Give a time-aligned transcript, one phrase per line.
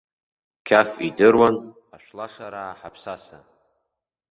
[0.67, 1.55] Қьаф идыруан
[1.95, 3.39] ашәлашараа ҳаԥсаса.